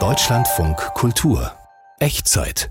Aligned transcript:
Deutschlandfunk 0.00 0.78
Kultur 0.94 1.52
Echtzeit 1.98 2.70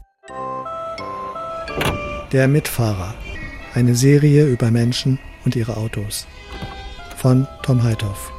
Der 2.31 2.47
Mitfahrer. 2.47 3.13
Eine 3.75 3.93
Serie 3.93 4.47
über 4.47 4.71
Menschen 4.71 5.19
und 5.45 5.55
ihre 5.55 5.77
Autos. 5.77 6.25
Von 7.17 7.47
Tom 7.61 7.83
Heithoff. 7.83 8.31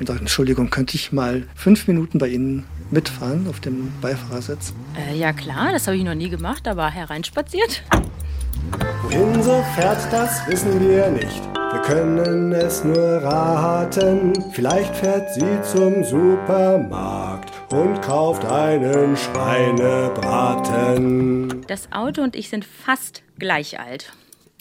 Und 0.00 0.10
Entschuldigung, 0.10 0.68
könnte 0.68 0.96
ich 0.96 1.12
mal 1.12 1.46
fünf 1.54 1.86
Minuten 1.86 2.18
bei 2.18 2.26
Ihnen 2.26 2.66
mitfahren 2.90 3.46
auf 3.46 3.60
dem 3.60 3.92
Beifahrersitz? 4.00 4.74
Äh, 4.96 5.16
ja 5.16 5.32
klar, 5.32 5.70
das 5.70 5.86
habe 5.86 5.96
ich 5.96 6.02
noch 6.02 6.16
nie 6.16 6.28
gemacht, 6.28 6.66
aber 6.66 6.90
hereinspaziert. 6.90 7.84
Wohin 9.02 9.40
sie 9.44 9.62
fährt, 9.76 10.12
das 10.12 10.44
wissen 10.48 10.80
wir 10.80 11.08
nicht. 11.08 11.51
Wir 11.72 11.80
können 11.80 12.52
es 12.52 12.84
nur 12.84 12.98
raten. 12.98 14.34
Vielleicht 14.52 14.94
fährt 14.94 15.32
sie 15.32 15.62
zum 15.62 16.04
Supermarkt 16.04 17.50
und 17.72 18.02
kauft 18.02 18.44
einen 18.44 19.16
Schweinebraten. 19.16 21.64
Das 21.66 21.90
Auto 21.90 22.20
und 22.20 22.36
ich 22.36 22.50
sind 22.50 22.66
fast 22.66 23.22
gleich 23.38 23.80
alt. 23.80 24.12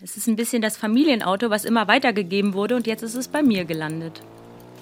Es 0.02 0.16
ist 0.16 0.27
ein 0.27 0.38
bisschen 0.38 0.62
das 0.62 0.77
Familienauto, 0.77 1.49
was 1.49 1.66
immer 1.66 1.90
weitergegeben 1.90 2.54
wurde 2.54 2.77
und 2.77 2.88
jetzt 2.88 3.04
ist 3.04 3.16
es 3.16 3.27
bei 3.27 3.43
mir 3.43 3.66
gelandet. 3.66 4.21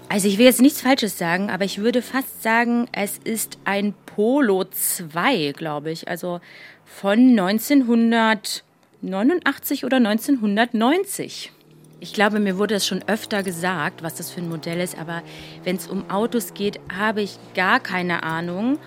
Also 0.08 0.28
ich 0.28 0.38
will 0.38 0.46
jetzt 0.46 0.62
nichts 0.62 0.82
Falsches 0.82 1.18
sagen, 1.18 1.50
aber 1.50 1.66
ich 1.66 1.80
würde 1.80 2.04
fast 2.04 2.44
sagen, 2.44 2.88
es 2.92 3.18
ist 3.18 3.58
ein 3.66 3.96
Polo 4.06 4.66
2, 4.66 5.54
glaube 5.58 5.90
ich. 5.90 6.08
Also 6.08 6.42
von 6.86 7.40
1989 7.40 9.84
oder 9.84 9.98
1990. 9.98 11.54
Ich 12.02 12.14
glaube, 12.14 12.40
mir 12.40 12.58
wurde 12.58 12.76
es 12.76 12.88
schon 12.88 13.04
öfter 13.08 13.44
gesagt, 13.44 14.04
was 14.04 14.16
das 14.16 14.32
für 14.32 14.40
ein 14.40 14.48
Modell 14.48 14.80
ist, 14.80 14.98
aber 14.98 15.22
wenn 15.66 15.76
es 15.76 15.88
um 15.88 16.10
Autos 16.10 16.54
geht, 16.54 16.80
habe 16.98 17.22
ich 17.22 17.38
gar 17.56 17.82
keine 17.82 18.24
Ahnung. 18.24 18.80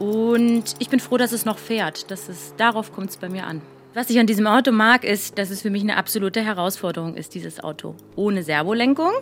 Und 0.00 0.74
ich 0.78 0.88
bin 0.88 0.98
froh, 0.98 1.16
dass 1.16 1.32
es 1.32 1.44
noch 1.44 1.58
fährt. 1.58 2.10
Das 2.10 2.28
ist, 2.28 2.54
darauf 2.56 2.92
kommt 2.92 3.10
es 3.10 3.16
bei 3.16 3.28
mir 3.28 3.46
an. 3.46 3.62
Was 3.94 4.10
ich 4.10 4.18
an 4.18 4.26
diesem 4.26 4.46
Auto 4.46 4.72
mag, 4.72 5.04
ist, 5.04 5.38
dass 5.38 5.50
es 5.50 5.62
für 5.62 5.70
mich 5.70 5.82
eine 5.82 5.96
absolute 5.96 6.40
Herausforderung 6.40 7.14
ist, 7.14 7.34
dieses 7.34 7.62
Auto. 7.62 7.94
Ohne 8.16 8.42
Servolenkung. 8.42 9.12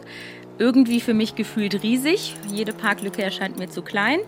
Irgendwie 0.59 1.01
für 1.01 1.14
mich 1.14 1.34
gefühlt 1.34 1.83
riesig. 1.83 2.34
Jede 2.48 2.73
Parklücke 2.73 3.23
erscheint 3.23 3.59
mir 3.59 3.69
zu 3.69 3.83
klein. 3.83 4.20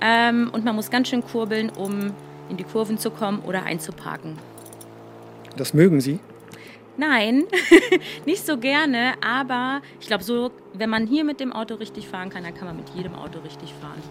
Ähm, 0.00 0.50
und 0.52 0.64
man 0.64 0.74
muss 0.74 0.90
ganz 0.90 1.08
schön 1.08 1.22
kurbeln, 1.22 1.70
um 1.70 2.12
in 2.48 2.56
die 2.56 2.64
Kurven 2.64 2.98
zu 2.98 3.10
kommen 3.10 3.40
oder 3.40 3.64
einzuparken. 3.64 4.38
Das 5.56 5.72
mögen 5.72 6.00
Sie? 6.00 6.20
Nein, 6.98 7.44
nicht 8.26 8.46
so 8.46 8.56
gerne, 8.56 9.14
aber 9.20 9.82
ich 10.00 10.06
glaube, 10.06 10.24
so, 10.24 10.50
wenn 10.72 10.88
man 10.88 11.06
hier 11.06 11.24
mit 11.24 11.40
dem 11.40 11.52
Auto 11.52 11.74
richtig 11.74 12.08
fahren 12.08 12.30
kann, 12.30 12.44
dann 12.44 12.54
kann 12.54 12.66
man 12.66 12.76
mit 12.76 12.88
jedem 12.90 13.14
Auto 13.14 13.40
richtig 13.40 13.72
fahren. 13.74 14.02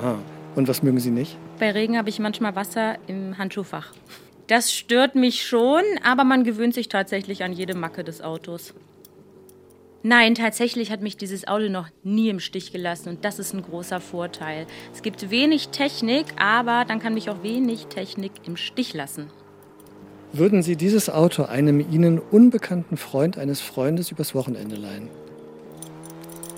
Aha. 0.00 0.18
Und 0.54 0.68
was 0.68 0.82
mögen 0.82 1.00
Sie 1.00 1.10
nicht? 1.10 1.36
Bei 1.58 1.70
Regen 1.70 1.96
habe 1.96 2.08
ich 2.08 2.18
manchmal 2.18 2.56
Wasser 2.56 2.96
im 3.06 3.38
Handschuhfach. 3.38 3.92
Das 4.48 4.72
stört 4.72 5.14
mich 5.14 5.46
schon, 5.46 5.82
aber 6.02 6.24
man 6.24 6.44
gewöhnt 6.44 6.74
sich 6.74 6.88
tatsächlich 6.88 7.44
an 7.44 7.52
jede 7.52 7.74
Macke 7.74 8.04
des 8.04 8.20
Autos. 8.20 8.74
Nein, 10.02 10.34
tatsächlich 10.34 10.90
hat 10.90 11.00
mich 11.00 11.16
dieses 11.16 11.46
Auto 11.46 11.68
noch 11.68 11.88
nie 12.02 12.28
im 12.28 12.40
Stich 12.40 12.72
gelassen 12.72 13.08
und 13.08 13.24
das 13.24 13.38
ist 13.38 13.54
ein 13.54 13.62
großer 13.62 14.00
Vorteil. 14.00 14.66
Es 14.92 15.02
gibt 15.02 15.30
wenig 15.30 15.68
Technik, 15.68 16.26
aber 16.38 16.84
dann 16.84 16.98
kann 16.98 17.14
mich 17.14 17.30
auch 17.30 17.44
wenig 17.44 17.86
Technik 17.86 18.32
im 18.44 18.56
Stich 18.56 18.94
lassen. 18.94 19.30
Würden 20.34 20.62
Sie 20.62 20.76
dieses 20.76 21.10
Auto 21.10 21.44
einem 21.44 21.80
Ihnen 21.80 22.18
unbekannten 22.18 22.96
Freund 22.96 23.36
eines 23.36 23.60
Freundes 23.60 24.10
übers 24.10 24.34
Wochenende 24.34 24.76
leihen? 24.76 25.08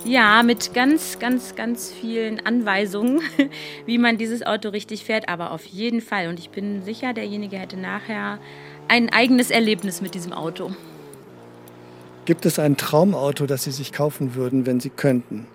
Ja, 0.04 0.44
mit 0.44 0.74
ganz, 0.74 1.18
ganz, 1.18 1.56
ganz 1.56 1.90
vielen 1.90 2.44
Anweisungen, 2.46 3.20
wie 3.86 3.98
man 3.98 4.16
dieses 4.16 4.44
Auto 4.44 4.68
richtig 4.68 5.04
fährt, 5.04 5.28
aber 5.28 5.50
auf 5.50 5.64
jeden 5.64 6.00
Fall. 6.00 6.28
Und 6.28 6.38
ich 6.38 6.50
bin 6.50 6.84
sicher, 6.84 7.14
derjenige 7.14 7.56
hätte 7.56 7.76
nachher 7.76 8.38
ein 8.86 9.10
eigenes 9.12 9.50
Erlebnis 9.50 10.02
mit 10.02 10.14
diesem 10.14 10.32
Auto. 10.32 10.70
Gibt 12.26 12.46
es 12.46 12.60
ein 12.60 12.76
Traumauto, 12.76 13.46
das 13.46 13.64
Sie 13.64 13.72
sich 13.72 13.92
kaufen 13.92 14.36
würden, 14.36 14.66
wenn 14.66 14.78
Sie 14.78 14.90
könnten? 14.90 15.46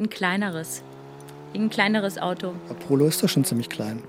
Ein 0.00 0.10
kleineres. 0.10 0.82
Ein 1.54 1.70
kleineres 1.70 2.18
Auto. 2.18 2.54
Apollo 2.68 3.06
ist 3.06 3.22
doch 3.22 3.28
schon 3.28 3.44
ziemlich 3.44 3.68
klein. 3.68 4.02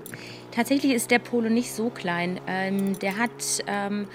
Tatsächlich 0.58 0.92
ist 0.92 1.12
der 1.12 1.20
Polo 1.20 1.48
nicht 1.50 1.70
so 1.70 1.88
klein. 1.88 2.40
Ähm, 2.48 2.98
der 2.98 3.16
hat 3.16 3.62
ähm, 3.68 4.08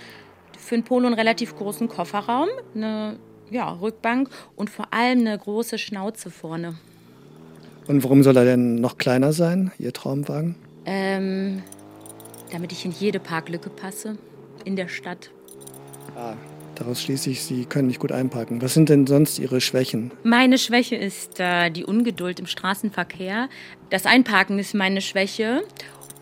für 0.59 0.75
einen 0.75 0.83
Polo 0.83 1.05
einen 1.05 1.15
relativ 1.15 1.55
großen 1.55 1.87
Kofferraum, 1.87 2.49
eine 2.75 3.15
ja, 3.49 3.71
Rückbank 3.71 4.27
und 4.57 4.69
vor 4.69 4.93
allem 4.93 5.19
eine 5.19 5.37
große 5.37 5.77
Schnauze 5.77 6.31
vorne. 6.31 6.75
Und 7.87 8.03
warum 8.03 8.23
soll 8.23 8.35
er 8.35 8.43
denn 8.43 8.75
noch 8.75 8.97
kleiner 8.97 9.31
sein, 9.31 9.71
Ihr 9.79 9.93
Traumwagen? 9.93 10.55
Ähm, 10.85 11.63
damit 12.51 12.73
ich 12.73 12.83
in 12.83 12.91
jede 12.91 13.21
Parklücke 13.21 13.69
passe 13.69 14.17
in 14.65 14.75
der 14.75 14.89
Stadt. 14.89 15.31
Ah, 16.17 16.33
daraus 16.75 17.01
schließe 17.01 17.29
ich, 17.29 17.41
Sie 17.41 17.63
können 17.63 17.87
nicht 17.87 18.01
gut 18.01 18.11
einparken. 18.11 18.61
Was 18.61 18.73
sind 18.73 18.89
denn 18.89 19.07
sonst 19.07 19.39
Ihre 19.39 19.61
Schwächen? 19.61 20.11
Meine 20.23 20.57
Schwäche 20.57 20.97
ist 20.97 21.39
äh, 21.39 21.69
die 21.69 21.85
Ungeduld 21.85 22.41
im 22.41 22.47
Straßenverkehr. 22.47 23.47
Das 23.89 24.05
Einparken 24.05 24.59
ist 24.59 24.73
meine 24.73 24.99
Schwäche. 24.99 25.63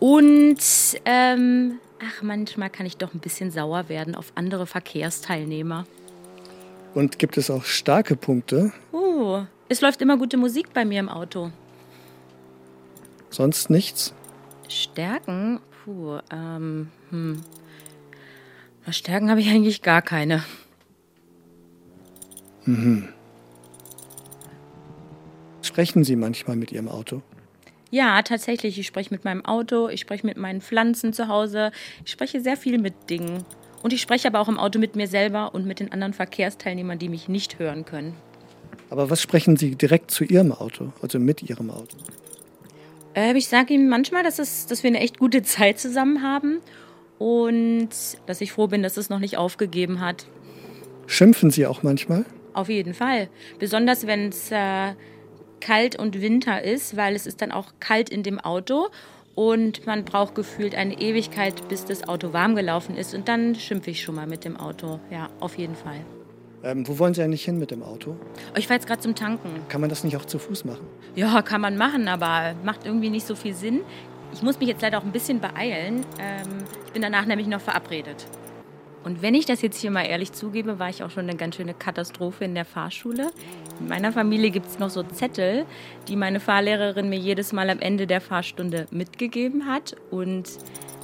Und 0.02 0.58
ähm, 1.06 1.80
ach, 2.04 2.24
manchmal 2.24 2.72
kann 2.72 2.88
ich 2.88 2.98
doch 2.98 3.14
ein 3.14 3.20
bisschen 3.20 3.52
sauer 3.52 3.88
werden 3.88 4.16
auf 4.16 4.32
andere 4.34 4.66
Verkehrsteilnehmer. 4.66 5.86
Und 6.96 7.20
gibt 7.20 7.38
es 7.38 7.52
auch 7.52 7.64
starke 7.66 8.16
Punkte? 8.16 8.74
Oh, 8.92 9.44
es 9.70 9.80
läuft 9.80 10.02
immer 10.02 10.18
gute 10.18 10.38
Musik 10.38 10.74
bei 10.74 10.86
mir 10.86 11.00
im 11.00 11.08
Auto. 11.08 11.52
Sonst 13.30 13.70
nichts? 13.70 14.16
Stärken? 14.68 15.60
Puh, 15.86 16.18
ähm, 16.32 16.90
hm. 17.12 17.44
Stärken 18.90 19.30
habe 19.30 19.42
ich 19.42 19.50
eigentlich 19.50 19.84
gar 19.84 20.02
keine. 20.02 20.44
Mhm. 22.66 23.10
Sprechen 25.62 26.04
Sie 26.04 26.16
manchmal 26.16 26.56
mit 26.56 26.72
Ihrem 26.72 26.90
Auto? 26.90 27.22
Ja, 27.92 28.22
tatsächlich. 28.22 28.80
Ich 28.80 28.88
spreche 28.88 29.14
mit 29.14 29.26
meinem 29.26 29.46
Auto, 29.46 29.90
ich 29.90 30.00
spreche 30.00 30.26
mit 30.26 30.38
meinen 30.38 30.62
Pflanzen 30.62 31.14
zu 31.14 31.28
Hause, 31.28 31.72
ich 32.06 32.12
spreche 32.12 32.42
sehr 32.42 32.58
viel 32.58 32.80
mit 32.80 33.10
Dingen. 33.10 33.44
Und 33.84 33.94
ich 33.94 34.02
spreche 34.02 34.28
aber 34.28 34.40
auch 34.40 34.48
im 34.48 34.58
Auto 34.58 34.80
mit 34.80 34.96
mir 34.96 35.08
selber 35.08 35.54
und 35.54 35.66
mit 35.66 35.80
den 35.80 35.92
anderen 35.92 36.14
Verkehrsteilnehmern, 36.14 37.00
die 37.00 37.10
mich 37.10 37.28
nicht 37.28 37.60
hören 37.60 37.84
können. 37.84 38.16
Aber 38.90 39.10
was 39.10 39.22
sprechen 39.22 39.58
Sie 39.58 39.76
direkt 39.76 40.12
zu 40.12 40.24
Ihrem 40.24 40.52
Auto, 40.52 40.94
also 41.02 41.20
mit 41.20 41.44
Ihrem 41.44 41.70
Auto? 41.70 41.98
Äh, 43.14 43.38
ich 43.38 43.48
sage 43.48 43.74
ihm 43.74 43.90
manchmal, 43.90 44.24
dass, 44.24 44.40
es, 44.40 44.68
dass 44.68 44.84
wir 44.84 44.90
eine 44.90 45.00
echt 45.00 45.20
gute 45.20 45.42
Zeit 45.44 45.80
zusammen 45.80 46.22
haben 46.22 46.60
und 47.20 47.90
dass 48.26 48.42
ich 48.42 48.52
froh 48.52 48.68
bin, 48.68 48.84
dass 48.84 48.98
es 48.98 49.10
noch 49.10 49.20
nicht 49.20 49.38
aufgegeben 49.38 50.00
hat. 50.00 50.26
Schimpfen 51.08 51.52
Sie 51.52 51.66
auch 51.66 51.84
manchmal? 51.84 52.26
Auf 52.54 52.70
jeden 52.70 52.94
Fall. 52.94 53.30
Besonders 53.60 54.08
wenn 54.08 54.30
es 54.30 54.52
äh, 54.52 54.94
kalt 55.62 55.96
und 55.98 56.22
Winter 56.22 56.62
ist, 56.62 56.98
weil 56.98 57.16
es 57.16 57.26
ist 57.26 57.42
dann 57.42 57.52
auch 57.52 57.68
kalt 57.80 58.10
in 58.10 58.24
dem 58.24 58.40
Auto 58.40 58.90
und 59.36 59.86
man 59.86 60.04
braucht 60.04 60.36
gefühlt 60.36 60.76
eine 60.76 61.00
Ewigkeit, 61.00 61.68
bis 61.70 61.86
das 61.86 62.08
Auto 62.08 62.34
warm 62.34 62.56
gelaufen 62.56 62.98
ist 62.98 63.16
und 63.16 63.28
dann 63.28 63.56
schimpfe 63.56 63.92
ich 63.92 64.02
schon 64.02 64.16
mal 64.16 64.28
mit 64.28 64.44
dem 64.44 64.58
Auto. 64.58 65.00
Ja, 65.10 65.30
auf 65.40 65.58
jeden 65.58 65.76
Fall. 65.76 66.02
Ähm, 66.64 66.88
wo 66.88 67.00
wollen 67.00 67.14
Sie 67.14 67.24
eigentlich 67.24 67.44
hin 67.44 67.58
mit 67.58 67.72
dem 67.72 67.82
Auto? 67.82 68.16
Oh, 68.54 68.58
ich 68.58 68.68
fahre 68.68 68.80
jetzt 68.80 68.88
gerade 68.88 69.02
zum 69.02 69.16
Tanken. 69.16 69.50
Kann 69.68 69.82
man 69.82 69.90
das 69.90 70.04
nicht 70.04 70.16
auch 70.18 70.26
zu 70.26 70.38
Fuß 70.38 70.66
machen? 70.66 70.86
Ja, 71.16 71.42
kann 71.42 71.62
man 71.62 71.76
machen, 71.78 72.08
aber 72.08 72.54
macht 72.64 72.86
irgendwie 72.86 73.10
nicht 73.10 73.26
so 73.26 73.36
viel 73.36 73.56
Sinn. 73.56 73.82
Ich 74.34 74.44
muss 74.44 74.60
mich 74.60 74.70
jetzt 74.70 74.82
leider 74.82 75.00
auch 75.00 75.04
ein 75.04 75.12
bisschen 75.12 75.40
beeilen. 75.40 76.06
Ähm, 76.20 76.64
ich 76.86 76.92
bin 76.92 77.02
danach 77.02 77.26
nämlich 77.26 77.48
noch 77.48 77.62
verabredet. 77.62 78.28
Und 79.04 79.22
wenn 79.22 79.34
ich 79.34 79.46
das 79.46 79.62
jetzt 79.62 79.80
hier 79.80 79.90
mal 79.90 80.04
ehrlich 80.04 80.32
zugebe, 80.32 80.78
war 80.78 80.90
ich 80.90 81.04
auch 81.04 81.10
schon 81.10 81.28
eine 81.28 81.36
ganz 81.36 81.56
schöne 81.56 81.74
Katastrophe 81.74 82.46
in 82.46 82.54
der 82.54 82.66
Fahrschule. 82.66 83.32
In 83.80 83.88
meiner 83.88 84.12
Familie 84.12 84.52
gibt 84.52 84.68
es 84.68 84.78
noch 84.78 84.92
so 84.92 85.02
Zettel, 85.04 85.66
die 86.08 86.16
meine 86.16 86.40
Fahrlehrerin 86.40 87.10
mir 87.10 87.18
jedes 87.18 87.52
Mal 87.52 87.70
am 87.70 87.80
Ende 87.80 88.06
der 88.06 88.22
Fahrstunde 88.22 88.86
mitgegeben 88.92 89.66
hat. 89.66 89.96
Und 90.12 90.50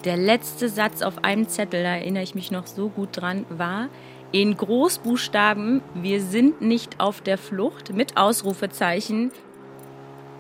der 0.06 0.16
letzte 0.18 0.70
Satz 0.70 1.02
auf 1.02 1.24
einem 1.24 1.48
Zettel, 1.48 1.82
da 1.82 1.96
erinnere 1.96 2.24
ich 2.24 2.36
mich 2.36 2.52
noch 2.52 2.68
so 2.68 2.90
gut 2.90 3.10
dran, 3.14 3.46
war 3.50 3.90
in 4.32 4.56
Großbuchstaben, 4.58 5.82
wir 5.96 6.22
sind 6.22 6.62
nicht 6.62 7.00
auf 7.00 7.22
der 7.22 7.38
Flucht 7.38 7.94
mit 7.94 8.18
Ausrufezeichen. 8.18 9.32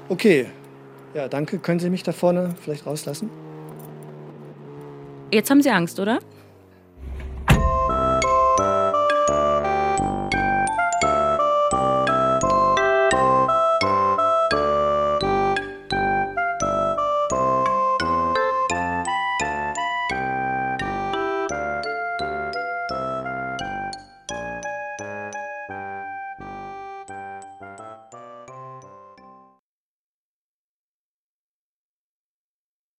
Okay, 0.09 0.47
ja, 1.13 1.27
danke. 1.27 1.57
Können 1.57 1.79
Sie 1.79 1.89
mich 1.89 2.03
da 2.03 2.11
vorne 2.11 2.53
vielleicht 2.61 2.85
rauslassen? 2.85 3.29
Jetzt 5.31 5.49
haben 5.49 5.61
Sie 5.61 5.69
Angst, 5.69 5.99
oder? 5.99 6.19